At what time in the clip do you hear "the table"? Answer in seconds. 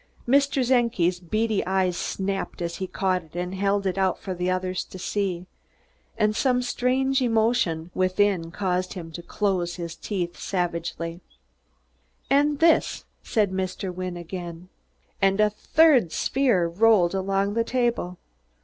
17.53-18.17